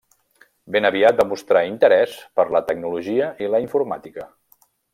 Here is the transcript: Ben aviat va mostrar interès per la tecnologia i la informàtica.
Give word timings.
Ben 0.75 0.87
aviat 0.89 1.19
va 1.19 1.25
mostrar 1.33 1.61
interès 1.73 2.15
per 2.39 2.47
la 2.57 2.63
tecnologia 2.71 3.29
i 3.47 3.51
la 3.57 3.61
informàtica. 3.69 4.27